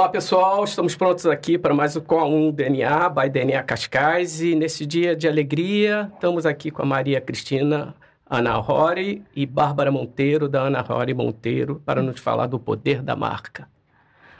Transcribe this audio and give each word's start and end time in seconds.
Olá 0.00 0.08
pessoal, 0.08 0.64
estamos 0.64 0.96
prontos 0.96 1.26
aqui 1.26 1.58
para 1.58 1.74
mais 1.74 1.94
um 1.94 2.00
Com 2.00 2.48
um 2.48 2.50
DNA, 2.50 3.10
by 3.10 3.28
DNA 3.28 3.62
Cascais. 3.62 4.40
E 4.40 4.54
nesse 4.54 4.86
dia 4.86 5.14
de 5.14 5.28
alegria, 5.28 6.10
estamos 6.14 6.46
aqui 6.46 6.70
com 6.70 6.80
a 6.80 6.86
Maria 6.86 7.20
Cristina 7.20 7.94
Ana 8.24 8.54
Rory 8.54 9.22
e 9.36 9.44
Bárbara 9.44 9.92
Monteiro, 9.92 10.48
da 10.48 10.62
Ana 10.62 10.80
Rory 10.80 11.12
Monteiro, 11.12 11.82
para 11.84 12.00
nos 12.00 12.18
falar 12.18 12.46
do 12.46 12.58
poder 12.58 13.02
da 13.02 13.14
marca. 13.14 13.68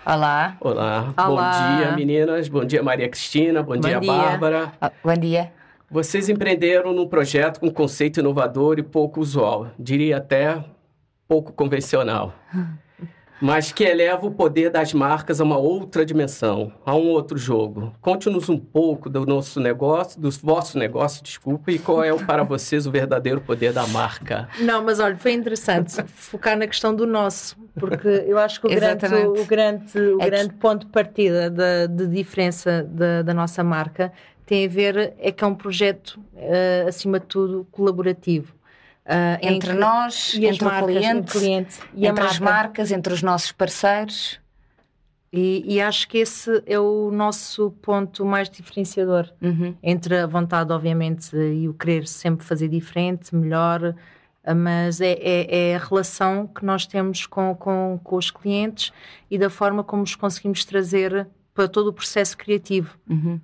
Olá. 0.07 0.57
Olá. 0.63 1.13
Olá. 1.15 1.27
Bom 1.29 1.77
dia, 1.77 1.93
meninas. 1.95 2.49
Bom 2.49 2.65
dia, 2.65 2.83
Maria 2.83 3.11
Cristina. 3.11 3.63
Bom, 3.63 3.75
Bom 3.75 3.81
dia, 3.81 4.01
dia. 4.01 4.11
Bárbara. 4.11 4.73
Ah, 4.81 4.91
Bom 5.05 5.15
dia. 5.15 5.53
Vocês 5.91 6.31
empreenderam 6.31 6.95
num 6.95 7.07
projeto 7.07 7.61
com 7.61 7.71
conceito 7.71 8.19
inovador 8.19 8.79
e 8.79 8.83
pouco 8.83 9.21
usual, 9.21 9.69
diria 9.79 10.17
até 10.17 10.65
pouco 11.29 11.53
convencional, 11.53 12.33
mas 13.41 13.73
que 13.73 13.85
eleva 13.85 14.27
o 14.27 14.31
poder 14.31 14.71
das 14.71 14.93
marcas 14.93 15.41
a 15.41 15.45
uma 15.45 15.57
outra 15.59 16.05
dimensão, 16.05 16.73
a 16.85 16.95
um 16.95 17.09
outro 17.09 17.39
jogo. 17.39 17.93
Conte-nos 18.01 18.49
um 18.49 18.59
pouco 18.59 19.09
do 19.09 19.25
nosso 19.25 19.59
negócio, 19.61 20.21
do 20.21 20.31
vosso 20.31 20.79
negócio, 20.79 21.23
desculpa, 21.23 21.71
e 21.73 21.79
qual 21.79 22.05
é 22.05 22.13
o, 22.13 22.19
para 22.25 22.43
vocês 22.43 22.87
o 22.87 22.91
verdadeiro 22.91 23.41
poder 23.41 23.73
da 23.73 23.87
marca. 23.87 24.49
Não, 24.59 24.85
mas 24.85 25.01
olha, 25.01 25.17
foi 25.17 25.33
interessante 25.33 26.03
focar 26.15 26.57
na 26.57 26.67
questão 26.67 26.95
do 26.95 27.07
nosso, 27.07 27.57
porque 27.75 28.09
eu 28.27 28.39
acho 28.39 28.61
que 28.61 28.67
o 28.67 28.71
grande, 28.71 29.07
o 29.07 29.45
grande, 29.45 29.99
o 29.99 30.21
É 30.21 30.25
que- 30.25 30.31
grande 30.31 30.55
ponto 30.55 30.87
de 30.87 30.93
partida 30.93 31.51
da, 31.51 31.87
de 31.87 32.07
diferença 32.07 32.83
da, 32.91 33.23
da 33.23 33.33
nossa 33.35 33.65
marca 33.65 34.13
tem 34.45 34.67
a 34.67 34.69
ver, 34.69 35.15
é 35.19 35.31
que 35.31 35.45
é 35.45 35.47
um 35.47 35.55
projeto, 35.55 36.19
eh, 36.37 36.85
acima 36.89 37.21
de 37.21 37.27
tudo, 37.27 37.67
colaborativo. 37.71 38.53
Em 39.43 39.55
Entre 39.57 39.73
que- 39.73 39.79
nós, 39.79 40.35
e 40.35 40.47
as 40.49 40.55
entre 40.57 40.65
marcas, 40.67 40.83
o 40.83 40.87
cliente, 40.99 41.37
o 41.37 41.41
cliente 41.41 41.79
e 41.95 42.07
entre 42.07 42.25
as 42.25 42.39
marca. 42.39 42.55
marcas, 42.69 42.93
entre 42.93 43.13
os 43.13 43.23
nossos 43.23 43.53
parceiros. 43.53 44.39
E, 45.33 45.63
e 45.77 45.81
acho 45.81 46.09
que 46.09 46.19
esse 46.19 46.63
é 46.67 46.79
o 46.81 47.11
nosso 47.13 47.71
ponto 47.83 48.25
mais 48.25 48.51
diferenciador. 48.51 49.31
Uhum. 49.41 49.75
entre 49.83 50.17
a 50.19 50.27
vontade, 50.27 50.73
obviamente, 50.73 51.37
e 51.37 51.69
o 51.69 51.75
querer 51.75 52.07
sempre 52.07 52.45
fazer 52.45 52.67
diferente, 52.69 53.35
melhor, 53.35 53.95
ah, 54.45 54.55
mas 54.55 55.01
é, 55.01 55.13
é- 55.21 55.71
é 55.71 55.77
a 55.77 55.79
relação 55.79 56.49
que 56.49 56.65
nós 56.65 56.85
temos 56.87 57.27
com, 57.27 57.55
com, 57.55 58.01
com 58.03 58.17
os 58.17 58.31
clientes 58.31 58.93
e 59.31 59.39
da 59.39 59.49
forma 59.49 59.85
como 59.85 60.03
os 60.03 60.17
conseguimos 60.17 60.65
trazer 60.65 61.29
para 61.55 61.69
todo 61.69 61.89
o 61.89 61.93
processo 61.93 62.37
criativo. 62.37 62.99
Uhum. 63.09 63.41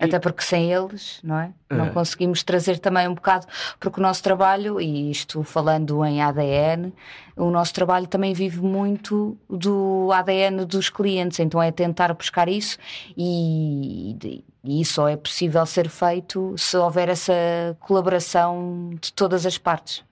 Até 0.00 0.18
porque 0.18 0.42
sem 0.42 0.72
eles, 0.72 1.20
não 1.22 1.38
é? 1.38 1.52
É. 1.68 1.74
Não 1.74 1.90
conseguimos 1.90 2.42
trazer 2.42 2.78
também 2.78 3.06
um 3.06 3.14
bocado, 3.14 3.46
porque 3.78 4.00
o 4.00 4.02
nosso 4.02 4.22
trabalho, 4.22 4.80
e 4.80 5.10
isto 5.10 5.42
falando 5.42 6.02
em 6.04 6.22
ADN, 6.22 6.92
o 7.36 7.50
nosso 7.50 7.74
trabalho 7.74 8.06
também 8.06 8.32
vive 8.32 8.60
muito 8.60 9.36
do 9.48 10.10
ADN 10.12 10.64
dos 10.64 10.88
clientes, 10.88 11.38
então 11.38 11.62
é 11.62 11.70
tentar 11.70 12.14
buscar 12.14 12.48
isso 12.48 12.78
e, 13.16 14.42
e 14.64 14.80
isso 14.80 14.94
só 14.94 15.08
é 15.08 15.16
possível 15.16 15.64
ser 15.66 15.88
feito 15.88 16.54
se 16.56 16.76
houver 16.76 17.10
essa 17.10 17.32
colaboração 17.80 18.90
de 19.00 19.12
todas 19.12 19.44
as 19.44 19.58
partes. 19.58 20.02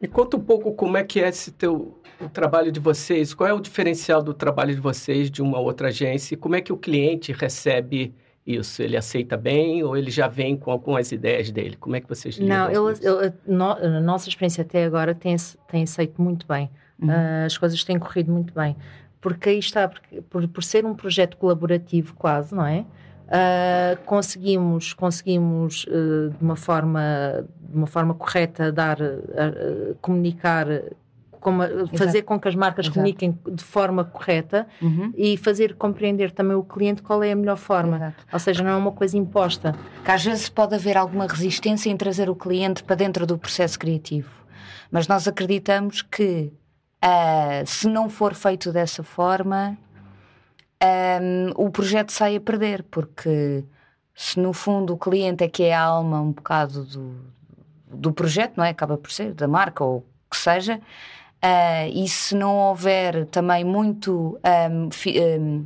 Me 0.00 0.08
conta 0.08 0.36
um 0.36 0.40
pouco 0.40 0.72
como 0.72 0.96
é 0.96 1.04
que 1.04 1.20
é 1.20 1.28
esse 1.28 1.52
teu, 1.52 1.96
o 2.20 2.28
trabalho 2.28 2.70
de 2.72 2.80
vocês, 2.80 3.34
qual 3.34 3.48
é 3.48 3.52
o 3.52 3.60
diferencial 3.60 4.22
do 4.22 4.34
trabalho 4.34 4.74
de 4.74 4.80
vocês 4.80 5.30
de 5.30 5.42
uma 5.42 5.58
outra 5.58 5.88
agência 5.88 6.34
e 6.34 6.36
como 6.36 6.54
é 6.54 6.60
que 6.60 6.72
o 6.72 6.76
cliente 6.76 7.32
recebe 7.32 8.14
isso? 8.46 8.82
Ele 8.82 8.96
aceita 8.96 9.36
bem 9.36 9.82
ou 9.84 9.96
ele 9.96 10.10
já 10.10 10.26
vem 10.28 10.56
com 10.56 10.70
algumas 10.70 11.12
ideias 11.12 11.50
dele? 11.50 11.76
Como 11.76 11.94
é 11.96 12.00
que 12.00 12.08
vocês 12.08 12.36
lidam 12.36 12.56
Não, 12.70 12.90
isso? 12.92 13.02
ele- 13.06 13.32
no- 13.46 13.72
a 13.72 14.00
nossa 14.00 14.28
experiência 14.28 14.62
até 14.62 14.84
agora 14.84 15.14
tem, 15.14 15.36
tem 15.70 15.82
aceito 15.84 16.20
muito 16.20 16.46
bem. 16.46 16.68
Uhum. 17.00 17.08
Ah, 17.10 17.44
as 17.46 17.56
coisas 17.56 17.82
têm 17.84 17.98
corrido 17.98 18.32
muito 18.32 18.52
bem. 18.54 18.76
Porque 19.20 19.50
aí 19.50 19.58
está, 19.58 19.86
porque, 19.88 20.20
por, 20.22 20.46
por 20.48 20.64
ser 20.64 20.84
um 20.84 20.94
projeto 20.94 21.36
colaborativo 21.36 22.14
quase, 22.14 22.52
não 22.54 22.66
é? 22.66 22.84
Ah, 23.28 23.96
conseguimos, 24.04 24.92
conseguimos 24.92 25.86
eh, 25.88 26.30
de, 26.36 26.44
uma 26.44 26.56
forma, 26.56 27.00
de 27.70 27.76
uma 27.76 27.86
forma 27.86 28.12
correta 28.14 28.70
dar, 28.72 28.98
comunicar, 30.00 30.66
como, 31.42 31.62
fazer 31.96 32.22
com 32.22 32.38
que 32.40 32.48
as 32.48 32.54
marcas 32.54 32.86
Exato. 32.86 32.94
comuniquem 32.94 33.38
de 33.50 33.62
forma 33.64 34.04
correta 34.04 34.66
Uhum. 34.80 35.12
e 35.16 35.36
fazer 35.36 35.74
compreender 35.74 36.30
também 36.30 36.56
o 36.56 36.62
cliente 36.62 37.02
qual 37.02 37.22
é 37.22 37.32
a 37.32 37.36
melhor 37.36 37.56
forma. 37.58 37.96
Exato. 37.96 38.24
Ou 38.32 38.38
seja, 38.38 38.62
não 38.62 38.70
é 38.70 38.76
uma 38.76 38.92
coisa 38.92 39.16
imposta. 39.18 39.74
que 40.04 40.10
às 40.10 40.24
vezes 40.24 40.48
pode 40.48 40.74
haver 40.74 40.96
alguma 40.96 41.26
resistência 41.26 41.90
em 41.90 41.96
trazer 41.96 42.30
o 42.30 42.34
cliente 42.34 42.82
para 42.84 42.96
dentro 42.96 43.26
do 43.26 43.36
processo 43.36 43.78
criativo. 43.78 44.30
Mas 44.90 45.06
nós 45.08 45.26
acreditamos 45.28 46.00
que 46.02 46.52
ah, 47.00 47.62
se 47.66 47.88
não 47.88 48.08
for 48.08 48.32
feito 48.34 48.70
dessa 48.72 49.02
forma, 49.02 49.76
ahm, 50.80 51.52
o 51.56 51.70
projeto 51.70 52.12
sai 52.12 52.36
a 52.36 52.40
perder, 52.40 52.82
porque 52.84 53.64
se 54.14 54.38
no 54.38 54.52
fundo 54.52 54.94
o 54.94 54.98
cliente 54.98 55.42
é 55.44 55.48
que 55.48 55.62
é 55.64 55.74
a 55.74 55.80
alma 55.82 56.20
um 56.20 56.32
bocado 56.32 56.84
do, 56.84 57.16
do 57.88 58.12
projeto, 58.12 58.54
não 58.56 58.64
é? 58.64 58.70
Acaba 58.70 58.96
por 58.96 59.10
ser, 59.10 59.32
da 59.34 59.48
marca 59.48 59.82
ou 59.84 59.98
o 59.98 60.04
que 60.30 60.36
seja. 60.36 60.80
Ah, 61.42 61.88
e 61.88 62.08
se 62.08 62.34
não 62.34 62.56
houver 62.56 63.26
também 63.26 63.64
muito 63.64 64.38
fi- 64.92 65.18
ahm, 65.18 65.64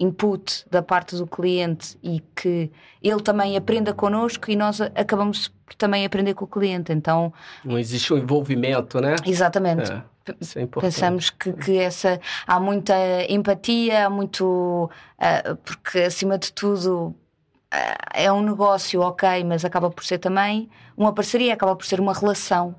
input 0.00 0.64
da 0.70 0.82
parte 0.82 1.14
do 1.16 1.26
cliente 1.26 1.96
e 2.02 2.20
que 2.34 2.70
ele 3.00 3.20
também 3.22 3.56
aprenda 3.56 3.94
connosco 3.94 4.50
e 4.50 4.56
nós 4.56 4.80
acabamos 4.80 5.46
por 5.64 5.74
também 5.76 6.04
aprender 6.04 6.34
com 6.34 6.44
o 6.44 6.48
cliente. 6.48 6.92
Então, 6.92 7.32
Não 7.64 7.78
existe 7.78 8.12
um 8.12 8.18
envolvimento, 8.18 9.00
né? 9.00 9.14
exatamente. 9.24 9.92
É, 9.92 10.02
é. 10.60 10.66
Pensamos 10.80 11.30
que, 11.30 11.52
que 11.52 11.78
essa 11.78 12.20
há 12.46 12.58
muita 12.60 12.94
empatia, 13.28 14.06
há 14.06 14.10
muito 14.10 14.90
ah, 15.18 15.56
porque 15.64 16.00
acima 16.00 16.36
de 16.38 16.52
tudo 16.52 17.14
ah, 17.70 17.96
é 18.14 18.32
um 18.32 18.42
negócio, 18.42 19.00
ok, 19.00 19.44
mas 19.44 19.64
acaba 19.64 19.88
por 19.90 20.04
ser 20.04 20.18
também 20.18 20.68
uma 20.96 21.12
parceria, 21.12 21.54
acaba 21.54 21.74
por 21.76 21.86
ser 21.86 22.00
uma 22.00 22.12
relação. 22.12 22.74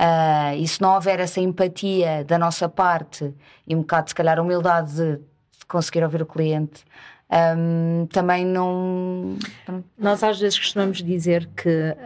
Ah, 0.00 0.54
e 0.54 0.66
se 0.68 0.80
não 0.80 0.94
houver 0.94 1.18
essa 1.18 1.40
empatia 1.40 2.24
da 2.24 2.38
nossa 2.38 2.68
parte 2.68 3.34
e 3.66 3.74
um 3.74 3.80
bocado, 3.80 4.08
se 4.08 4.14
calhar, 4.14 4.38
humildade 4.38 4.94
de, 4.94 5.16
de 5.16 5.66
conseguir 5.66 6.04
ouvir 6.04 6.22
o 6.22 6.26
cliente, 6.26 6.84
ahm, 7.28 8.06
também 8.06 8.46
não. 8.46 9.36
Nós 9.98 10.22
às 10.22 10.38
vezes 10.38 10.56
costumamos 10.56 11.02
dizer 11.02 11.48
que 11.56 11.96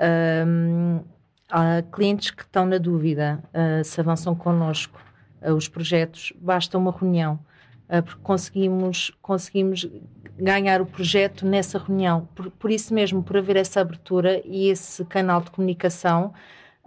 hum, 0.47 1.01
há 1.51 1.83
clientes 1.93 2.31
que 2.31 2.43
estão 2.43 2.65
na 2.65 2.79
dúvida 2.79 3.45
uh, 3.53 3.85
se 3.85 4.01
avançam 4.01 4.35
connosco 4.35 4.99
uh, 5.43 5.53
os 5.53 5.69
projetos, 5.69 6.33
basta 6.41 6.79
uma 6.79 6.91
reunião, 6.91 7.39
uh, 7.91 8.03
porque 8.03 8.23
conseguimos, 8.23 9.13
conseguimos 9.21 9.87
ganhar 10.39 10.81
o 10.81 10.87
projeto 10.87 11.45
nessa 11.45 11.79
reunião. 11.79 12.27
Por, 12.35 12.51
por 12.53 12.71
isso 12.71 12.95
mesmo, 12.95 13.23
por 13.23 13.37
haver 13.37 13.57
essa 13.57 13.83
abertura 13.83 14.41
e 14.47 14.69
esse 14.69 15.05
canal 15.05 15.43
de 15.43 15.51
comunicação. 15.51 16.33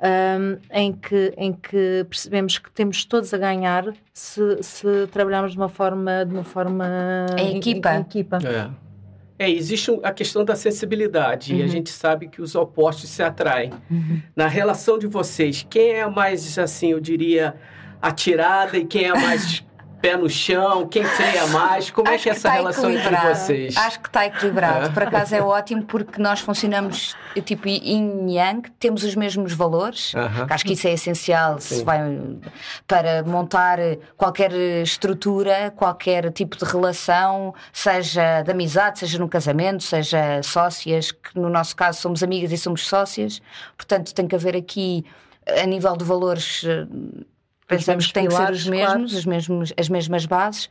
Hum, 0.01 0.57
em, 0.71 0.93
que, 0.93 1.33
em 1.37 1.53
que 1.53 2.05
percebemos 2.09 2.57
que 2.57 2.71
temos 2.71 3.05
todos 3.05 3.33
a 3.33 3.37
ganhar 3.37 3.93
se, 4.13 4.61
se 4.61 5.07
trabalharmos 5.11 5.51
de 5.53 5.57
uma 5.57 5.69
forma 5.69 6.25
de 6.25 6.33
uma 6.33 6.43
forma 6.43 7.25
Em 7.37 7.57
equipa. 7.57 7.95
em 7.95 8.01
equipa. 8.01 8.37
É. 8.43 8.85
É, 9.37 9.49
existe 9.51 9.91
um- 9.91 9.99
a 10.01 10.13
questão 10.13 10.45
da 10.45 10.55
sensibilidade 10.55 11.53
e 11.53 11.59
a 11.61 11.65
Uhum. 11.65 11.67
gente 11.71 11.89
sabe 11.89 12.27
que 12.29 12.41
os 12.41 12.55
opostos 12.55 13.09
se 13.09 13.21
atraem. 13.21 13.69
Na 14.33 14.47
relação 14.47 14.97
de 14.97 15.07
vocês, 15.07 15.65
quem 15.69 15.91
é 15.91 16.09
mais, 16.09 16.57
assim, 16.57 16.91
eu 16.91 17.01
diria, 17.01 17.53
atirada 18.01 18.77
e 18.77 18.85
quem 18.85 19.05
é 19.05 19.13
mais 19.13 19.61
pé 20.05 20.15
no 20.15 20.29
chão, 20.29 20.87
quem 20.87 21.03
freia 21.03 21.47
mais? 21.47 21.89
Como 21.89 22.07
é 22.07 22.13
Acho 22.13 22.23
que 22.23 22.29
é 22.29 22.31
essa 22.31 22.47
está 22.47 22.51
relação 22.51 22.91
entre 22.91 23.15
vocês? 23.15 23.75
Acho 23.75 23.99
que 23.99 24.07
está 24.07 24.25
equilibrado. 24.27 24.85
É. 24.85 24.89
Por 24.89 25.03
acaso 25.03 25.33
é 25.33 25.41
ótimo 25.41 25.83
porque 25.83 26.21
nós 26.21 26.39
funcionamos 26.41 27.15
tipo 27.43 27.67
yin 27.67 28.29
yang, 28.29 28.69
temos 28.79 29.03
os 29.03 29.15
mesmos 29.15 29.53
valores. 29.53 30.13
Aham. 30.13 30.45
que 30.45 30.53
Acho 30.53 30.65
que 30.65 30.73
isso 30.73 30.87
é 30.87 30.93
essencial 30.93 31.59
se 31.59 31.83
vai, 31.83 31.99
para 32.87 33.23
montar 33.23 33.79
qualquer 34.15 34.51
estrutura, 34.83 35.73
qualquer 35.75 36.31
tipo 36.31 36.55
de 36.55 36.65
relação, 36.65 37.53
seja 37.73 38.43
de 38.43 38.51
amizade, 38.51 38.99
seja 38.99 39.17
num 39.17 39.27
casamento, 39.27 39.83
seja 39.83 40.41
sócias, 40.43 41.11
que 41.11 41.39
no 41.39 41.49
nosso 41.49 41.75
caso 41.75 41.99
somos 41.99 42.21
amigas 42.21 42.51
e 42.51 42.57
somos 42.57 42.87
sócias. 42.87 43.41
Portanto, 43.75 44.13
tem 44.13 44.27
que 44.27 44.35
haver 44.35 44.55
aqui, 44.55 45.03
a 45.47 45.65
nível 45.65 45.97
de 45.97 46.05
valores, 46.05 46.63
pensamos 47.67 48.07
que 48.07 48.13
tem 48.13 48.27
que 48.27 48.33
ser 48.33 48.51
os 48.51 48.67
mesmos, 48.67 48.87
claro. 48.87 49.03
os 49.03 49.25
mesmos, 49.25 49.73
as 49.77 49.89
mesmas 49.89 50.25
bases. 50.25 50.69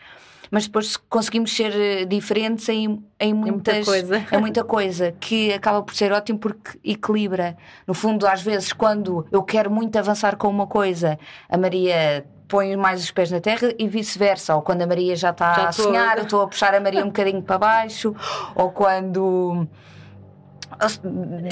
Mas 0.50 0.66
depois 0.66 0.96
conseguimos 0.96 1.54
ser 1.56 1.74
eh, 1.74 2.04
diferentes 2.04 2.68
em, 2.68 3.02
em 3.18 3.34
muita 3.34 3.52
muitas 3.52 3.84
coisa. 3.84 4.26
é 4.30 4.38
muita 4.38 4.62
coisa 4.62 5.12
que 5.18 5.52
acaba 5.52 5.82
por 5.82 5.94
ser 5.94 6.12
ótimo 6.12 6.38
porque 6.38 6.78
equilibra. 6.84 7.56
No 7.86 7.94
fundo, 7.94 8.26
às 8.26 8.42
vezes, 8.42 8.72
quando 8.72 9.26
eu 9.32 9.42
quero 9.42 9.70
muito 9.70 9.98
avançar 9.98 10.36
com 10.36 10.48
uma 10.48 10.66
coisa, 10.66 11.18
a 11.48 11.56
Maria 11.56 12.24
põe 12.46 12.76
mais 12.76 13.02
os 13.02 13.10
pés 13.10 13.30
na 13.30 13.40
terra 13.40 13.74
e 13.78 13.88
vice-versa. 13.88 14.54
Ou 14.54 14.62
quando 14.62 14.82
a 14.82 14.86
Maria 14.86 15.16
já 15.16 15.30
está 15.30 15.54
Já 15.54 15.68
a 15.68 15.72
sonhar, 15.72 16.18
eu 16.18 16.24
estou 16.24 16.42
a 16.42 16.46
puxar 16.46 16.74
a 16.74 16.80
Maria 16.80 17.02
um 17.02 17.08
bocadinho 17.08 17.42
para 17.42 17.58
baixo. 17.58 18.14
Ou 18.54 18.70
quando. 18.70 19.66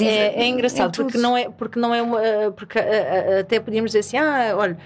É, 0.01 0.43
é 0.43 0.47
engraçado, 0.47 0.95
porque 0.95 1.17
não 1.17 1.37
é, 1.37 1.49
porque 1.49 1.79
não 1.79 1.93
é 1.93 2.01
uma. 2.01 2.19
Porque 2.55 2.79
até 3.39 3.59
podíamos 3.59 3.91
dizer 3.91 3.99
assim: 3.99 4.17
ah, 4.17 4.53
olha, 4.55 4.77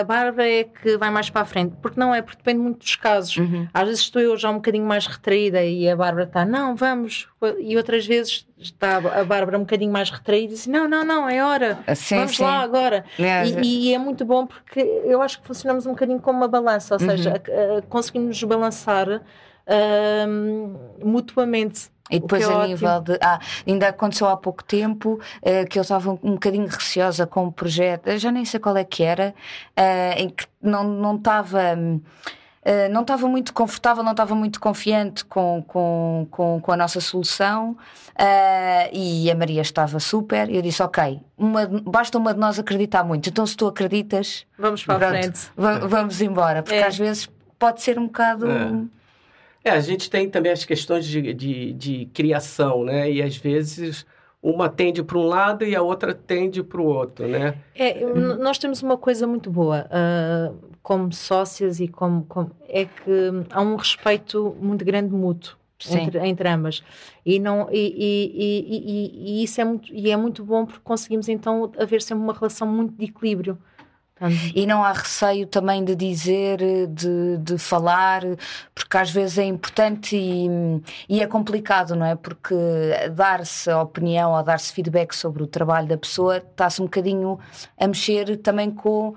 a 0.00 0.04
Bárbara 0.04 0.48
é 0.48 0.64
que 0.64 0.96
vai 0.96 1.10
mais 1.10 1.30
para 1.30 1.42
a 1.42 1.44
frente. 1.44 1.74
Porque 1.80 1.98
não 1.98 2.14
é, 2.14 2.22
porque 2.22 2.38
depende 2.38 2.60
muito 2.60 2.78
dos 2.78 2.96
casos. 2.96 3.36
Uhum. 3.36 3.68
Às 3.72 3.86
vezes 3.86 4.00
estou 4.02 4.22
eu 4.22 4.36
já 4.36 4.50
um 4.50 4.54
bocadinho 4.54 4.84
mais 4.84 5.06
retraída 5.06 5.64
e 5.64 5.88
a 5.88 5.96
Bárbara 5.96 6.24
está, 6.24 6.44
não, 6.44 6.76
vamos. 6.76 7.28
E 7.60 7.76
outras 7.76 8.06
vezes 8.06 8.46
está 8.58 8.96
a 8.96 9.24
Bárbara 9.24 9.56
um 9.56 9.62
bocadinho 9.62 9.92
mais 9.92 10.10
retraída 10.10 10.52
e 10.52 10.56
diz 10.56 10.66
não, 10.66 10.88
não, 10.88 11.04
não, 11.04 11.28
é 11.28 11.44
hora. 11.44 11.78
Ah, 11.86 11.94
sim, 11.94 12.16
vamos 12.16 12.36
sim. 12.36 12.42
lá 12.42 12.60
agora. 12.60 13.04
É, 13.18 13.46
e, 13.46 13.90
e, 13.90 13.94
é 13.94 13.98
muito 13.98 14.24
bom 14.24 14.46
porque 14.46 14.80
eu 14.80 15.22
acho 15.22 15.40
que 15.40 15.46
funcionamos 15.46 15.86
um 15.86 15.90
bocadinho 15.90 16.20
como 16.20 16.38
uma 16.38 16.48
balança, 16.48 16.94
ou 16.94 17.00
uhum. 17.00 17.08
seja, 17.08 17.42
conseguimos 17.88 18.42
balançar 18.44 19.22
uh, 19.68 21.04
mutuamente. 21.04 21.90
E 22.10 22.20
depois 22.20 22.42
é 22.42 22.46
a 22.46 22.50
ótimo. 22.50 22.66
nível 22.66 23.00
de. 23.00 23.18
Ah, 23.20 23.40
ainda 23.66 23.88
aconteceu 23.88 24.28
há 24.28 24.36
pouco 24.36 24.64
tempo 24.64 25.20
uh, 25.42 25.68
que 25.68 25.78
eu 25.78 25.82
estava 25.82 26.10
um, 26.10 26.18
um 26.22 26.32
bocadinho 26.32 26.66
receosa 26.66 27.26
com 27.26 27.46
o 27.46 27.52
projeto, 27.52 28.16
já 28.18 28.30
nem 28.30 28.44
sei 28.44 28.60
qual 28.60 28.76
é 28.76 28.84
que 28.84 29.02
era, 29.02 29.34
uh, 29.78 30.18
em 30.20 30.28
que 30.30 30.46
não, 30.62 30.84
não 30.84 31.16
estava. 31.16 31.58
Uh, 32.58 32.92
não 32.92 33.02
estava 33.02 33.26
muito 33.28 33.54
confortável, 33.54 34.02
não 34.02 34.10
estava 34.10 34.34
muito 34.34 34.60
confiante 34.60 35.24
com, 35.24 35.64
com, 35.66 36.26
com, 36.30 36.60
com 36.60 36.72
a 36.72 36.76
nossa 36.76 37.00
solução 37.00 37.70
uh, 37.70 38.88
e 38.92 39.30
a 39.30 39.34
Maria 39.34 39.62
estava 39.62 39.98
super. 40.00 40.50
Eu 40.50 40.60
disse: 40.60 40.82
Ok, 40.82 41.20
uma, 41.36 41.66
basta 41.66 42.18
uma 42.18 42.34
de 42.34 42.40
nós 42.40 42.58
acreditar 42.58 43.04
muito. 43.04 43.28
Então, 43.28 43.46
se 43.46 43.56
tu 43.56 43.66
acreditas, 43.66 44.44
vamos 44.58 44.84
para 44.84 44.98
pronto, 44.98 45.14
a 45.14 45.22
frente, 45.22 45.40
vamos 45.56 46.20
embora, 46.20 46.62
porque 46.62 46.76
é. 46.76 46.86
às 46.86 46.98
vezes 46.98 47.30
pode 47.58 47.80
ser 47.80 47.98
um 47.98 48.06
bocado. 48.06 48.50
É. 48.50 48.97
É, 49.68 49.70
a 49.70 49.80
gente 49.80 50.10
tem 50.10 50.28
também 50.30 50.50
as 50.50 50.64
questões 50.64 51.04
de, 51.04 51.34
de, 51.34 51.72
de 51.74 52.06
criação, 52.14 52.84
né? 52.84 53.10
E 53.10 53.22
às 53.22 53.36
vezes 53.36 54.06
uma 54.42 54.68
tende 54.68 55.02
para 55.02 55.18
um 55.18 55.26
lado 55.26 55.64
e 55.64 55.74
a 55.76 55.82
outra 55.82 56.14
tende 56.14 56.62
para 56.62 56.80
o 56.80 56.84
outro, 56.84 57.26
né? 57.26 57.56
É, 57.74 58.04
nós 58.36 58.56
temos 58.56 58.82
uma 58.82 58.96
coisa 58.96 59.26
muito 59.26 59.50
boa 59.50 59.86
uh, 59.86 60.56
como 60.82 61.12
sócias 61.12 61.80
e 61.80 61.88
como, 61.88 62.24
como, 62.24 62.50
é 62.68 62.84
que 62.86 63.12
há 63.50 63.60
um 63.60 63.76
respeito 63.76 64.56
muito 64.60 64.84
grande 64.84 65.12
mútuo 65.12 65.56
entre, 65.90 66.18
entre, 66.26 66.48
ambas 66.48 66.82
e 67.24 67.38
não 67.38 67.68
e, 67.70 67.78
e, 67.78 68.72
e, 68.74 69.40
e, 69.40 69.44
isso 69.44 69.60
é 69.60 69.64
muito 69.64 69.94
e 69.94 70.10
é 70.10 70.16
muito 70.16 70.44
bom 70.44 70.66
porque 70.66 70.80
conseguimos 70.82 71.28
então 71.28 71.70
haver 71.78 72.02
sempre 72.02 72.24
uma 72.24 72.32
relação 72.32 72.66
muito 72.66 72.94
de 72.94 73.04
equilíbrio 73.04 73.56
e 74.54 74.66
não 74.66 74.82
há 74.82 74.92
receio 74.92 75.46
também 75.46 75.84
de 75.84 75.94
dizer, 75.94 76.58
de, 76.88 77.36
de 77.38 77.58
falar, 77.58 78.22
porque 78.74 78.96
às 78.96 79.10
vezes 79.10 79.38
é 79.38 79.44
importante 79.44 80.16
e, 80.16 80.48
e 81.08 81.22
é 81.22 81.26
complicado, 81.26 81.94
não 81.94 82.06
é? 82.06 82.16
Porque 82.16 82.54
dar-se 83.12 83.70
opinião 83.70 84.32
ou 84.32 84.42
dar-se 84.42 84.72
feedback 84.72 85.14
sobre 85.14 85.42
o 85.42 85.46
trabalho 85.46 85.86
da 85.86 85.96
pessoa 85.96 86.38
está-se 86.38 86.80
um 86.82 86.86
bocadinho 86.86 87.38
a 87.78 87.86
mexer 87.86 88.36
também 88.38 88.70
com. 88.70 89.14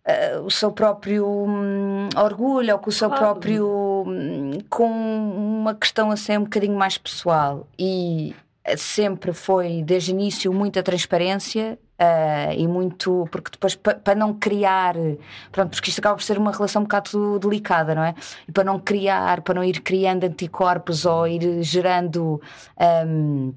Uh, 0.00 0.40
o 0.46 0.50
seu 0.50 0.72
próprio 0.72 1.28
um, 1.28 2.08
orgulho 2.16 2.72
ou 2.72 2.78
com 2.78 2.88
o 2.88 2.92
seu 2.92 3.08
claro. 3.10 3.22
próprio 3.22 4.04
um, 4.06 4.58
com 4.70 4.90
uma 4.90 5.74
questão 5.74 6.10
assim 6.10 6.38
um 6.38 6.44
bocadinho 6.44 6.74
mais 6.74 6.96
pessoal 6.96 7.68
e 7.78 8.34
sempre 8.78 9.34
foi 9.34 9.82
desde 9.82 10.10
o 10.10 10.14
início 10.14 10.52
muita 10.54 10.82
transparência 10.82 11.78
Uh, 12.00 12.52
e 12.56 12.66
muito. 12.66 13.28
Porque 13.30 13.50
depois, 13.50 13.74
para 13.74 13.94
pa 13.94 14.14
não 14.14 14.32
criar. 14.32 14.94
Pronto, 15.52 15.70
porque 15.72 15.90
isto 15.90 15.98
acaba 15.98 16.16
por 16.16 16.22
ser 16.22 16.38
uma 16.38 16.50
relação 16.50 16.80
um 16.80 16.84
bocado 16.84 17.38
delicada, 17.38 17.94
não 17.94 18.02
é? 18.02 18.14
E 18.48 18.52
para 18.52 18.64
não 18.64 18.78
criar, 18.78 19.42
para 19.42 19.54
não 19.54 19.62
ir 19.62 19.80
criando 19.82 20.24
anticorpos 20.24 21.04
ou 21.04 21.26
ir 21.26 21.62
gerando. 21.62 22.40
Um, 23.06 23.52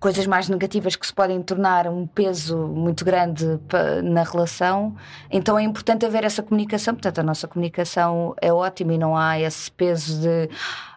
coisas 0.00 0.26
mais 0.26 0.48
negativas 0.48 0.96
que 0.96 1.06
se 1.06 1.14
podem 1.14 1.40
tornar 1.40 1.86
um 1.86 2.04
peso 2.06 2.56
muito 2.66 3.04
grande 3.04 3.60
na 4.02 4.24
relação, 4.24 4.96
então 5.30 5.58
é 5.58 5.62
importante 5.62 6.04
haver 6.04 6.24
essa 6.24 6.42
comunicação. 6.42 6.94
Portanto, 6.94 7.20
a 7.20 7.22
nossa 7.22 7.46
comunicação 7.46 8.34
é 8.40 8.52
ótima 8.52 8.94
e 8.94 8.98
não 8.98 9.16
há 9.16 9.38
esse 9.38 9.70
peso 9.70 10.20
de 10.20 10.46
uh, 10.46 10.50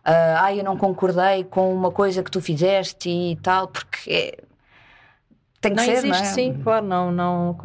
ah, 0.06 0.56
eu 0.56 0.64
não 0.64 0.76
concordei 0.76 1.44
com 1.44 1.74
uma 1.74 1.92
coisa 1.92 2.24
que 2.24 2.32
tu 2.32 2.42
fizeste 2.42 3.10
e 3.10 3.36
tal, 3.36 3.68
porque 3.68 4.12
é, 4.12 4.47
tem 5.68 5.76
que 5.76 5.78
não 5.78 5.84
ser, 5.86 5.92
existe, 5.92 6.10
não 6.10 6.30
é? 6.30 6.34
sim, 6.34 6.60
claro, 6.64 6.86
não. 6.86 7.12
não 7.12 7.58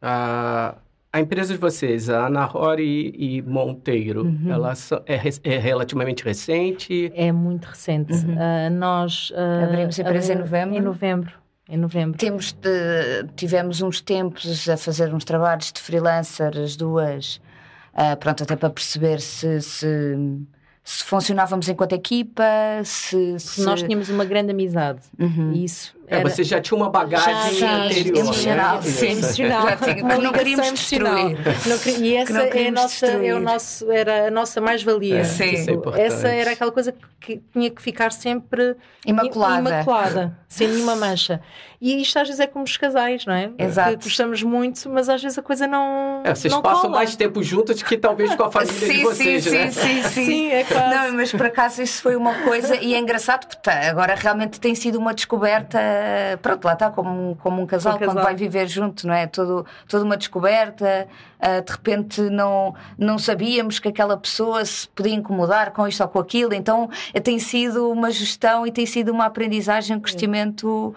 a, 0.00 0.76
a 1.12 1.20
empresa 1.20 1.54
de 1.54 1.58
vocês, 1.58 2.10
a 2.10 2.26
Ana 2.26 2.44
Rory 2.44 3.14
e 3.16 3.42
Monteiro, 3.42 4.24
uhum. 4.24 4.52
ela 4.52 4.74
é, 5.06 5.20
é, 5.42 5.58
relativamente 5.58 6.22
recente? 6.22 7.10
É 7.14 7.32
muito 7.32 7.64
recente. 7.64 8.12
Uhum. 8.12 8.34
Uh, 8.34 8.70
nós 8.70 9.30
uh, 9.30 9.64
abrimos 9.64 9.98
a 9.98 10.02
empresa 10.02 10.32
em 10.34 10.36
novembro. 10.36 10.76
Em 10.76 10.80
novembro. 10.80 11.32
Em 11.68 11.76
novembro. 11.76 12.18
Temos 12.18 12.52
de, 12.52 13.26
tivemos 13.34 13.80
uns 13.82 14.00
tempos 14.00 14.68
a 14.68 14.76
fazer 14.76 15.12
uns 15.12 15.24
trabalhos 15.24 15.72
de 15.72 15.80
freelancer, 15.80 16.56
as 16.56 16.76
duas, 16.76 17.40
uh, 17.94 18.16
pronto, 18.18 18.42
até 18.42 18.54
para 18.54 18.70
perceber 18.70 19.20
se, 19.20 19.60
se 19.60 19.86
se 20.86 21.02
funcionávamos 21.02 21.68
enquanto 21.68 21.94
equipa, 21.94 22.44
se, 22.84 23.40
se... 23.40 23.64
Nós 23.64 23.82
tínhamos 23.82 24.08
uma 24.08 24.24
grande 24.24 24.52
amizade. 24.52 25.00
Uhum. 25.18 25.52
E 25.52 25.64
isso 25.64 25.96
é, 26.08 26.22
você 26.22 26.44
já 26.44 26.60
tinha 26.60 26.76
uma 26.76 26.88
bagagem 26.88 27.54
já, 27.58 27.84
anterior, 27.84 28.18
emocional, 28.18 28.76
né? 28.76 28.82
sim, 28.82 29.12
emocional. 29.12 29.68
Já 29.68 29.76
tinha, 29.76 30.18
não 30.18 30.32
queríamos 30.32 30.70
destruir. 30.70 31.02
Não, 31.66 32.04
e 32.04 32.16
essa 32.16 32.42
é 32.42 32.68
a 32.68 32.70
nossa, 32.70 33.06
é 33.06 33.34
o 33.34 33.40
nosso, 33.40 33.90
era 33.90 34.28
a 34.28 34.30
nossa 34.30 34.60
mais-valia. 34.60 35.18
É, 35.18 35.24
sim. 35.24 35.66
É 35.94 36.06
essa 36.06 36.28
era 36.28 36.52
aquela 36.52 36.70
coisa 36.70 36.94
que 37.20 37.42
tinha 37.52 37.70
que 37.70 37.82
ficar 37.82 38.12
sempre 38.12 38.76
imaculada, 39.04 39.68
imaculada 39.68 40.38
sem 40.48 40.68
nenhuma 40.68 40.94
mancha. 40.96 41.40
E 41.80 42.00
isto 42.00 42.18
às 42.18 42.28
vezes 42.28 42.40
é 42.40 42.46
como 42.46 42.64
os 42.64 42.76
casais, 42.76 43.26
não 43.26 43.34
é? 43.34 43.50
Exato. 43.58 43.98
Que 43.98 44.04
gostamos 44.04 44.42
muito, 44.42 44.88
mas 44.88 45.08
às 45.08 45.22
vezes 45.22 45.36
a 45.36 45.42
coisa 45.42 45.66
não. 45.66 46.22
É, 46.24 46.34
vocês 46.34 46.52
não 46.52 46.62
passam 46.62 46.82
cola. 46.82 46.96
mais 46.96 47.14
tempo 47.16 47.42
juntos 47.42 47.82
que 47.82 47.98
talvez 47.98 48.34
com 48.34 48.44
a 48.44 48.50
família 48.50 48.74
sim, 48.74 48.92
de 48.92 49.02
vocês, 49.02 49.44
sim, 49.44 49.50
né? 49.50 49.70
Sim, 49.70 49.80
sim, 49.80 50.02
sim. 50.02 50.24
sim 50.24 50.50
é 50.52 50.64
quase. 50.64 50.94
Não, 50.94 51.12
mas 51.14 51.32
por 51.32 51.46
acaso 51.46 51.82
isso 51.82 52.00
foi 52.00 52.16
uma 52.16 52.34
coisa, 52.44 52.76
e 52.76 52.94
é 52.94 52.98
engraçado 52.98 53.46
porque 53.46 53.60
tá, 53.62 53.90
agora 53.90 54.14
realmente 54.14 54.58
tem 54.58 54.74
sido 54.74 54.98
uma 54.98 55.12
descoberta 55.12 55.78
pronto, 56.42 56.64
lá 56.64 56.72
está, 56.72 56.90
como, 56.90 57.36
como 57.42 57.62
um 57.62 57.66
casal, 57.66 57.96
um 57.96 57.98
casal. 57.98 58.14
quando 58.14 58.24
vai 58.24 58.34
viver 58.34 58.66
junto, 58.66 59.06
não 59.06 59.14
é? 59.14 59.26
Todo, 59.26 59.66
toda 59.88 60.04
uma 60.04 60.16
descoberta, 60.16 61.06
uh, 61.38 61.64
de 61.64 61.72
repente 61.72 62.20
não, 62.22 62.74
não 62.98 63.18
sabíamos 63.18 63.78
que 63.78 63.88
aquela 63.88 64.16
pessoa 64.16 64.64
se 64.64 64.88
podia 64.88 65.14
incomodar 65.14 65.72
com 65.72 65.86
isto 65.86 66.02
ou 66.02 66.08
com 66.08 66.18
aquilo, 66.18 66.54
então 66.54 66.88
eh, 67.12 67.20
tem 67.20 67.38
sido 67.38 67.90
uma 67.90 68.10
gestão 68.10 68.66
e 68.66 68.72
tem 68.72 68.86
sido 68.86 69.10
uma 69.10 69.26
aprendizagem, 69.26 69.96
um 69.96 70.00
crescimento 70.00 70.94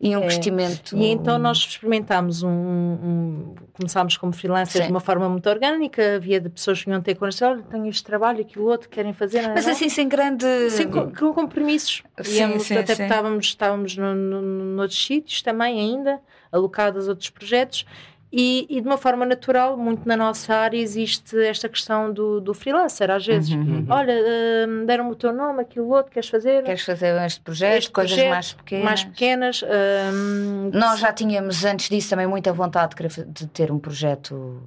e 0.00 0.16
um 0.16 0.22
é. 0.22 0.26
crescimento. 0.26 0.96
E 0.96 1.06
então 1.06 1.38
nós 1.38 1.58
experimentámos 1.58 2.42
um. 2.42 2.50
um 2.50 3.54
começámos 3.72 4.16
como 4.16 4.32
freelancers 4.32 4.84
de 4.84 4.90
uma 4.90 5.00
forma 5.00 5.28
muito 5.28 5.48
orgânica, 5.48 6.16
havia 6.16 6.40
de 6.40 6.48
pessoas 6.48 6.80
que 6.80 6.86
vinham 6.86 7.00
ter 7.00 7.14
connosco, 7.16 7.44
olha, 7.44 7.62
tenho 7.62 7.86
este 7.86 8.04
trabalho, 8.04 8.40
aquilo 8.40 8.66
outro, 8.66 8.88
querem 8.88 9.12
fazer. 9.12 9.42
Mas 9.48 9.66
não? 9.66 9.72
assim, 9.72 9.88
sem 9.88 10.08
grande. 10.08 10.46
Sem, 10.70 10.88
com, 10.88 11.12
com 11.12 11.32
compromissos. 11.32 12.02
Sim, 12.22 12.38
Íamos, 12.38 12.64
sim, 12.64 12.76
até 12.76 12.94
sim. 12.94 13.02
estávamos, 13.04 13.46
estávamos 13.46 13.96
no, 13.96 14.14
no, 14.14 14.42
noutros 14.42 15.04
sítios 15.04 15.42
também 15.42 15.80
ainda, 15.80 16.20
alocados 16.52 17.08
a 17.08 17.10
outros 17.10 17.30
projetos. 17.30 17.84
E, 18.30 18.66
e, 18.68 18.80
de 18.80 18.86
uma 18.86 18.98
forma 18.98 19.24
natural, 19.24 19.76
muito 19.76 20.06
na 20.06 20.14
nossa 20.14 20.54
área, 20.54 20.76
existe 20.76 21.34
esta 21.44 21.66
questão 21.66 22.12
do, 22.12 22.40
do 22.40 22.52
freelancer, 22.52 23.10
às 23.10 23.26
vezes. 23.26 23.50
Uhum. 23.50 23.60
uhum. 23.60 23.86
Olha, 23.88 24.14
uh, 24.14 24.86
deram-me 24.86 25.12
o 25.12 25.14
teu 25.14 25.32
nome, 25.32 25.62
aquilo 25.62 25.88
outro, 25.88 26.12
queres 26.12 26.28
fazer? 26.28 26.62
Queres 26.62 26.82
fazer 26.82 27.18
este 27.24 27.40
projeto, 27.40 27.78
este 27.78 27.90
coisas 27.90 28.12
projeto, 28.12 28.30
mais 28.30 28.52
pequenas. 28.52 28.84
Mais 28.84 29.04
pequenas. 29.04 29.62
Uh, 29.62 30.70
Nós 30.74 31.00
já 31.00 31.10
tínhamos, 31.10 31.64
antes 31.64 31.88
disso, 31.88 32.10
também 32.10 32.26
muita 32.26 32.52
vontade 32.52 32.94
de, 33.26 33.46
ter 33.46 33.72
um 33.72 33.78
projeto 33.78 34.62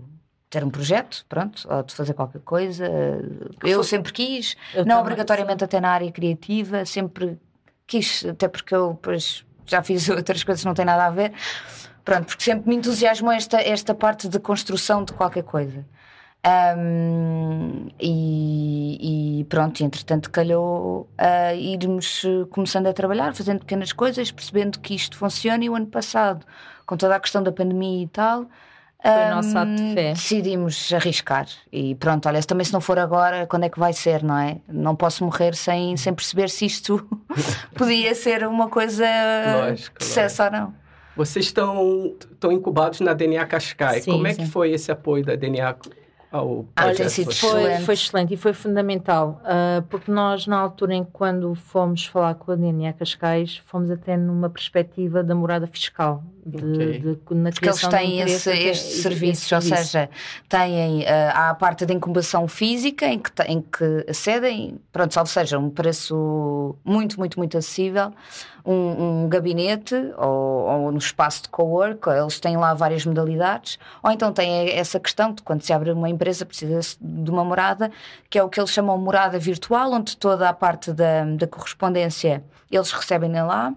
ter 0.50 0.66
um 0.66 0.70
projeto, 0.70 1.26
pronto, 1.30 1.66
ou 1.72 1.82
de 1.82 1.96
fazer 1.96 2.14
qualquer 2.14 2.42
coisa. 2.42 2.86
Eu 3.64 3.82
sempre 3.86 4.12
quis, 4.12 4.58
eu 4.74 4.86
não 4.86 5.00
obrigatoriamente 5.00 5.64
até 5.64 5.80
na 5.80 5.92
área 5.92 6.12
criativa, 6.12 6.84
sempre 6.84 7.40
quis, 7.88 8.26
até 8.26 8.50
porque 8.50 8.76
eu 8.76 8.90
depois 8.92 9.46
já 9.66 9.82
fiz 9.82 10.08
outras 10.10 10.44
coisas 10.44 10.62
que 10.62 10.68
não 10.68 10.74
têm 10.74 10.84
nada 10.84 11.06
a 11.06 11.10
ver. 11.10 11.32
Pronto, 12.04 12.26
porque 12.26 12.44
sempre 12.44 12.70
me 12.70 12.76
entusiasmou 12.76 13.32
esta, 13.32 13.62
esta 13.62 13.94
parte 13.94 14.28
de 14.28 14.40
construção 14.40 15.04
de 15.04 15.14
qualquer 15.14 15.44
coisa. 15.44 15.86
Um, 16.76 17.90
e, 18.00 19.42
e, 19.42 19.44
pronto, 19.44 19.84
entretanto 19.84 20.32
calhou 20.32 21.08
a 21.16 21.54
irmos 21.54 22.24
começando 22.50 22.88
a 22.88 22.94
trabalhar, 22.94 23.36
fazendo 23.36 23.60
pequenas 23.60 23.94
coisas, 23.94 24.32
percebendo 24.32 24.80
que 24.80 24.96
isto 24.96 25.16
funciona. 25.18 25.64
E 25.64 25.70
o 25.70 25.76
ano 25.76 25.88
passado, 25.88 26.46
com 26.86 26.98
toda 26.98 27.16
a 27.16 27.20
questão 27.20 27.44
da 27.44 27.52
pandemia 27.52 28.04
e 28.04 28.08
tal, 28.08 28.48
um. 30.04 30.14
Decidimos 30.14 30.94
arriscar. 30.94 31.48
E 31.72 31.96
pronto, 31.96 32.28
olha, 32.28 32.42
também 32.44 32.66
se 32.66 32.74
não 32.74 32.82
for 32.82 33.00
agora, 33.00 33.48
quando 33.48 33.64
é 33.64 33.70
que 33.70 33.80
vai 33.80 33.94
ser, 33.94 34.24
não 34.24 34.38
é? 34.38 34.58
Não 34.68 34.96
posso 34.96 35.24
morrer 35.24 35.56
sem, 35.56 35.98
sem 35.98 36.14
perceber 36.14 36.50
se 36.50 36.66
isto 36.66 37.08
podia 37.76 38.14
ser 38.14 38.48
uma 38.48 38.70
coisa 38.70 39.06
lógico, 39.60 40.00
de 40.00 40.06
sucesso 40.06 40.44
ou 40.44 40.52
não. 40.52 40.81
Vocês 41.16 41.46
estão, 41.46 42.16
estão 42.32 42.52
incubados 42.52 43.00
na 43.02 43.14
DNA 43.14 43.46
Cascai. 43.46 44.02
Sim, 44.02 44.12
Como 44.12 44.28
é 44.28 44.34
sim. 44.34 44.44
que 44.44 44.50
foi 44.50 44.72
esse 44.72 44.92
apoio 44.92 45.24
da 45.26 45.36
DNA? 45.36 45.76
Ao 46.32 46.66
Ah, 46.76 46.84
projeto? 46.84 46.98
tem 46.98 47.10
sido 47.10 47.34
Foi, 47.36 47.50
Excelente. 47.64 47.84
foi 47.86 47.94
excelente 47.94 48.34
e 48.34 48.38
foi 48.38 48.54
fundamental, 48.54 49.42
ah, 49.44 49.84
porque 49.90 50.10
nós, 50.12 50.48
na 50.48 50.58
altura 50.58 50.94
em 50.94 51.04
que 51.04 51.12
quando 51.12 51.54
fomos 51.56 52.06
falar 52.06 52.36
com 52.36 52.52
a 52.52 52.56
DNA 52.56 52.94
Cascais, 52.94 53.62
fomos 53.66 53.92
até 53.92 54.16
numa 54.16 54.50
perspectiva 54.50 55.24
da 55.24 55.36
morada 55.36 55.68
fiscal, 55.68 56.24
de, 56.46 56.58
Ok. 56.58 57.00
de- 57.00 57.36
na 57.36 57.52
Porque 57.52 57.68
eles 57.70 57.82
têm 57.88 58.20
esse, 58.22 58.50
até- 58.50 58.64
estes 58.64 58.88
esse 58.94 59.02
serviços, 59.02 59.52
ou 59.52 59.62
serviço. 59.62 59.86
seja, 59.92 60.10
têm 60.50 61.06
há 61.08 61.50
a 61.50 61.54
parte 61.56 61.86
da 61.86 61.94
incubação 61.94 62.48
física 62.48 63.06
em 63.06 63.20
que, 63.20 63.30
em 63.48 63.62
que 63.62 64.06
acedem, 64.10 64.80
pronto, 64.92 65.20
ou 65.20 65.26
seja, 65.26 65.60
um 65.60 65.70
preço 65.70 66.76
muito, 66.84 67.20
muito, 67.20 67.38
muito 67.38 67.58
acessível, 67.58 68.12
um, 68.66 69.24
um 69.26 69.30
gabinete 69.30 69.96
ou, 70.18 70.28
ou 70.86 70.92
no 70.92 70.98
espaço 71.00 71.44
de 71.44 71.50
co-work, 71.50 72.08
eles 72.10 72.40
têm 72.40 72.58
lá 72.58 72.74
várias 72.74 73.06
modalidades, 73.06 73.78
ou 74.04 74.12
então 74.12 74.32
têm 74.32 74.70
essa 74.72 75.00
questão 75.00 75.34
de 75.34 75.42
quando 75.44 75.62
se 75.64 75.74
abre 75.74 75.92
uma 75.92 76.10
empresa 76.10 76.21
precisa-se 76.46 76.98
de 77.02 77.30
uma 77.32 77.44
morada, 77.44 77.92
que 78.30 78.38
é 78.40 78.44
o 78.44 78.50
que 78.50 78.60
eles 78.60 78.70
chamam 78.72 78.98
morada 78.98 79.38
virtual, 79.40 79.92
onde 79.94 80.16
toda 80.18 80.48
a 80.50 80.54
parte 80.54 80.92
da, 80.94 81.26
da 81.26 81.48
correspondência 81.48 82.44
eles 82.72 82.92
recebem 82.92 83.32
lá. 83.42 83.74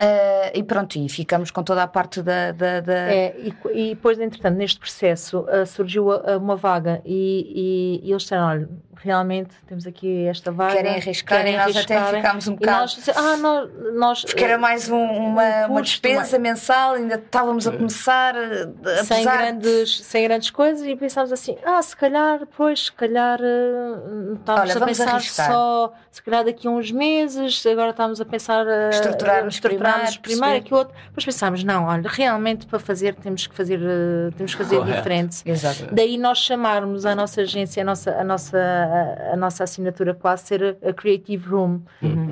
Eh, 0.00 0.58
e 0.58 0.62
pronto, 0.62 0.96
e 0.96 1.08
ficamos 1.08 1.50
com 1.50 1.60
toda 1.64 1.82
a 1.82 1.88
parte 1.88 2.22
da, 2.22 2.52
da- 2.52 2.80
da- 2.80 3.12
É, 3.12 3.34
e, 3.36 3.52
e 3.74 3.88
depois, 3.96 4.16
entretanto, 4.20 4.56
neste 4.56 4.78
processo 4.78 5.44
ah, 5.48 5.66
surgiu 5.66 6.08
uma 6.40 6.54
vaga 6.54 7.02
e, 7.04 7.98
e- 8.02 8.06
e 8.06 8.10
eles 8.12 8.22
disseram: 8.22 8.46
olha, 8.46 8.68
realmente 9.02 9.50
temos 9.66 9.86
aqui 9.86 10.26
esta 10.26 10.50
vaga. 10.52 10.74
Querem 10.76 10.94
arriscar 10.96 11.46
e 11.46 11.56
nós 11.56 11.76
até 11.76 11.94
arriscarem." 11.96 12.20
ficámos 12.22 12.48
um 12.48 12.54
bocado. 12.54 12.80
nós, 12.80 13.08
ah, 13.16 13.36
nós, 13.36 13.70
nós 13.94 14.24
Porque 14.24 14.44
era 14.44 14.58
mais 14.58 14.88
um- 14.88 14.96
uma, 14.98 15.66
um 15.66 15.72
uma 15.72 15.82
despesa 15.82 16.38
mensal, 16.38 16.94
ainda 16.94 17.14
estávamos 17.16 17.66
a 17.66 17.72
começar, 17.72 18.34
eh, 18.36 19.04
sem 19.04 19.24
grandes, 19.24 20.00
sem 20.00 20.24
grandes 20.24 20.50
coisas 20.50 20.86
e 20.86 20.96
pensámos 20.96 21.32
assim, 21.32 21.56
ah, 21.64 21.80
se 21.82 21.96
calhar, 21.96 22.40
pois, 22.56 22.86
se 22.86 22.92
calhar 22.92 23.38
eh, 23.40 24.34
estávamos 24.38 24.70
Olha, 24.74 24.82
a 24.82 24.86
pensar 24.86 25.08
arriscar. 25.14 25.52
só, 25.52 25.92
se 26.10 26.22
calhar 26.22 26.44
daqui 26.44 26.66
a 26.66 26.70
uns 26.70 26.90
meses, 26.90 27.64
agora 27.66 27.90
estamos 27.90 28.20
a 28.20 28.24
pensar 28.24 28.66
a 28.66 28.88
Estruturar-nos 28.90 29.54
estruturar-nos 29.54 30.16
primeiro, 30.16 30.40
primeiro, 30.40 30.64
aqui 30.64 30.74
outro, 30.74 30.94
depois 31.06 31.24
pensámos, 31.24 31.62
não, 31.64 31.84
olha, 31.86 32.08
realmente 32.08 32.66
para 32.66 32.78
fazer 32.78 33.14
temos 33.14 33.46
que 33.46 33.54
fazer, 33.54 33.80
eh, 33.80 34.30
temos 34.36 34.54
que 34.54 34.62
fazer 34.62 34.76
Correto. 34.78 34.96
diferente. 34.96 35.42
Exato. 35.44 35.88
Daí 35.92 36.16
nós 36.18 36.38
chamarmos 36.38 37.04
a 37.06 37.14
nossa 37.14 37.42
agência, 37.42 37.82
a 37.82 37.84
nossa, 37.84 38.10
a 38.12 38.24
nossa, 38.24 38.58
a, 38.88 39.32
a 39.34 39.36
nossa 39.36 39.64
assinatura 39.64 40.14
quase 40.14 40.46
ser 40.46 40.76
a 40.82 40.92
Creative 40.92 41.48
Room, 41.48 41.80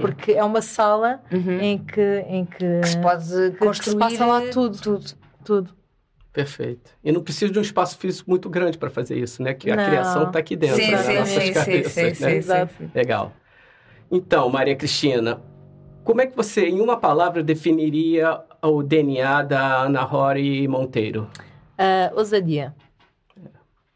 porque 0.00 0.32
é 0.32 0.42
uma 0.44 0.62
sala 0.62 1.20
Uhum. 1.32 1.60
em 1.60 1.78
que, 1.78 2.24
em 2.28 2.44
que, 2.44 2.80
Que 2.80 2.86
se 2.86 3.00
pode 3.00 3.24
que 3.24 3.30
se 3.32 3.52
construir 3.58 3.98
passa 3.98 4.26
lá 4.26 4.40
tudo. 4.52 4.78
tudo. 4.80 5.04
tudo. 5.44 5.70
Perfeito. 6.32 6.90
E 7.02 7.10
não 7.10 7.22
precisa 7.22 7.50
de 7.50 7.58
um 7.58 7.62
espaço 7.62 7.96
físico 7.96 8.28
muito 8.28 8.50
grande 8.50 8.76
para 8.76 8.90
fazer 8.90 9.16
isso, 9.18 9.42
né? 9.42 9.54
Que 9.54 9.70
a 9.70 9.76
Não. 9.76 9.84
criação 9.86 10.24
está 10.24 10.38
aqui 10.38 10.54
dentro 10.54 10.76
Sim, 10.84 10.90
das 10.90 11.00
sim, 11.06 11.14
nossas 11.14 11.42
sim, 11.44 11.52
cabeças, 11.54 11.92
sim, 11.92 12.02
né? 12.02 12.12
sim, 12.14 12.36
Exato. 12.36 12.72
sim. 12.78 12.90
Legal. 12.94 13.32
Então, 14.10 14.48
Maria 14.50 14.76
Cristina, 14.76 15.40
como 16.04 16.20
é 16.20 16.26
que 16.26 16.36
você, 16.36 16.66
em 16.68 16.80
uma 16.80 16.98
palavra, 16.98 17.42
definiria 17.42 18.38
o 18.62 18.82
DNA 18.82 19.42
da 19.42 19.78
Ana 19.84 20.02
Rory 20.02 20.68
Monteiro? 20.68 21.26
Ah, 21.78 22.12
ousadia. 22.14 22.74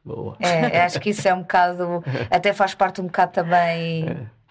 Boa. 0.05 0.37
É, 0.41 0.81
acho 0.83 0.99
que 1.01 1.11
isso 1.11 1.27
é 1.29 1.35
um 1.35 1.41
bocado, 1.41 2.03
até 2.31 2.53
faz 2.53 2.75
parte 2.75 3.01
um 3.01 3.05
bocado 3.05 3.33
também 3.33 4.05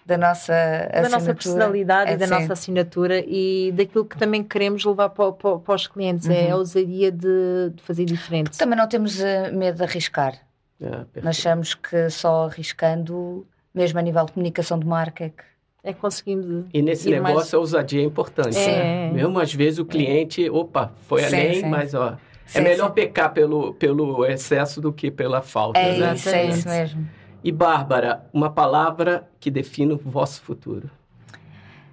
da 0.06 0.16
nossa 0.16 0.52
da 0.52 1.02
nossa 1.02 1.16
assinatura. 1.16 1.34
personalidade 1.34 2.10
É, 2.10 2.14
e 2.14 2.16
da 2.16 2.26
sim. 2.26 2.32
nossa 2.34 2.52
assinatura 2.52 3.22
e 3.26 3.72
daquilo 3.76 4.04
que 4.04 4.16
também 4.18 4.42
queremos 4.42 4.84
levar 4.84 5.08
para, 5.10 5.32
para- 5.32 5.58
para 5.58 5.74
os 5.74 5.86
clientes 5.86 6.26
Uhum. 6.26 6.32
é 6.34 6.50
a 6.50 6.56
ousadia 6.56 7.10
de, 7.12 7.70
de 7.74 7.82
fazer 7.82 8.04
diferente. 8.04 8.56
Também 8.58 8.76
não 8.78 8.88
temos 8.88 9.20
eh, 9.20 9.50
medo 9.50 9.76
de 9.78 9.82
arriscar. 9.84 10.34
É. 10.80 11.20
Nós 11.22 11.38
achamos 11.38 11.74
que 11.74 12.08
só 12.10 12.46
arriscando, 12.46 13.46
mesmo 13.74 13.98
a 13.98 14.02
nível 14.02 14.24
de 14.24 14.32
comunicação 14.32 14.78
de 14.78 14.86
marca, 14.86 15.24
é 15.24 15.28
que 15.28 15.42
É 15.84 15.92
que 15.92 16.00
conseguimos. 16.00 16.66
E 16.74 16.80
nesse 16.82 17.08
ir 17.08 17.12
negócio 17.12 17.34
mais- 17.36 17.54
a 17.54 17.58
ousadia 17.58 18.00
é 18.00 18.04
importante. 18.04 18.54
Sim. 18.54 18.70
né? 18.70 19.10
Mesmo 19.12 19.38
às 19.38 19.52
vezes 19.52 19.78
o 19.78 19.84
cliente, 19.84 20.48
opa, 20.50 20.92
foi 21.06 21.22
Sim, 21.22 21.26
além, 21.36 21.54
sim. 21.60 21.66
mas 21.68 21.94
ó, 21.94 22.16
é 22.54 22.60
melhor 22.60 22.90
pecar 22.90 23.32
pelo, 23.32 23.74
pelo 23.74 24.24
excesso 24.26 24.80
do 24.80 24.92
que 24.92 25.10
pela 25.10 25.42
falta. 25.42 25.78
é 25.78 25.98
né? 25.98 26.14
isso, 26.14 26.28
é 26.28 26.46
isso 26.46 26.68
mesmo. 26.68 27.08
E 27.42 27.50
Bárbara, 27.50 28.24
uma 28.32 28.50
palavra 28.50 29.28
que 29.38 29.50
define 29.50 29.94
o 29.94 29.96
vosso 29.96 30.42
futuro. 30.42 30.90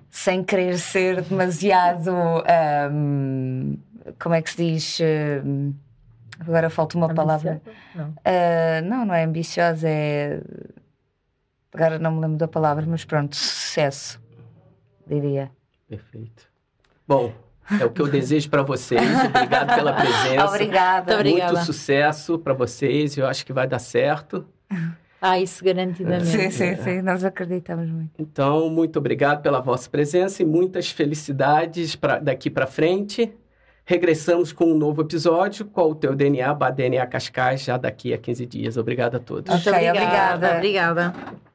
sem 0.10 0.44
querer 0.44 0.78
ser 0.78 1.22
demasiado. 1.22 2.12
ahm, 2.46 3.76
como 4.20 4.36
é 4.36 4.42
que 4.42 4.50
se 4.50 4.58
diz? 4.58 5.00
ahm, 5.02 5.74
agora 6.40 6.70
falta 6.70 6.98
uma 6.98 7.14
palavra. 7.14 7.62
Não. 7.96 8.14
Ah, 8.26 8.82
não, 8.84 9.06
não 9.06 9.14
é 9.14 9.24
ambiciosa, 9.24 9.88
é. 9.88 10.42
Agora 11.74 12.00
não 12.00 12.12
me 12.12 12.22
lembro 12.22 12.38
da 12.38 12.48
palavra, 12.48 12.86
mas 12.88 13.06
pronto, 13.06 13.36
sucesso, 13.36 14.20
diria. 15.06 15.52
Perfeito. 15.88 16.48
Bom, 17.08 17.32
é 17.80 17.86
o 17.86 17.90
que 17.90 18.02
eu 18.02 18.08
desejo 18.12 18.50
para 18.50 18.64
vocês. 18.64 19.02
Obrigado 19.02 19.76
pela 19.76 19.94
presença. 19.94 20.46
Obrigada. 20.48 21.14
Muito 21.14 21.20
obrigada. 21.20 21.54
Muito 21.54 21.66
sucesso 21.66 22.40
para 22.40 22.54
vocês. 22.54 23.18
Eu 23.18 23.28
acho 23.28 23.46
que 23.46 23.54
vai 23.54 23.68
dar 23.68 23.80
certo. 23.80 24.46
Ah, 25.22 25.40
isso 25.40 25.64
garantidamente. 25.64 26.28
Sim, 26.28 26.52
sim, 26.52 26.76
sim, 26.76 27.02
nós 27.02 27.24
acreditamos 27.24 27.90
muito. 27.90 28.12
Então, 28.20 28.70
muito 28.70 29.00
obrigado 29.00 29.42
pela 29.42 29.60
vossa 29.60 29.90
presença 29.90 30.44
e 30.44 30.46
muitas 30.46 30.92
felicidades 30.92 31.96
pra, 31.96 32.20
daqui 32.20 32.50
para 32.50 32.68
frente. 32.68 33.34
Regressamos 33.84 34.52
com 34.52 34.66
um 34.66 34.78
novo 34.78 35.02
episódio 35.02 35.66
com 35.66 35.92
o 35.92 35.96
teu 35.96 36.14
DNA, 36.14 36.54
DNA 36.54 37.06
Cascais, 37.08 37.64
já 37.64 37.78
daqui 37.78 38.14
a 38.14 38.18
15 38.18 38.46
dias. 38.46 38.78
Obrigado 38.78 39.16
a 39.16 39.20
todos. 39.20 39.52
Muito 39.52 39.70
obrigada. 39.70 40.00
obrigada. 40.00 40.56
Obrigada. 40.56 41.47